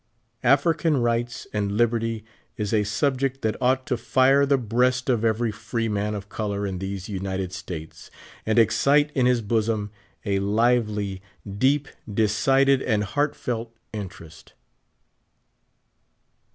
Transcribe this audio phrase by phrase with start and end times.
[0.41, 2.23] African rights and libertj"
[2.57, 6.65] is a subject that ought to fire the breast of every free man of color
[6.65, 8.09] in these United States,
[8.43, 9.91] and excite in his bosom
[10.25, 14.53] a lively, deep, decided, and heartfelt interest.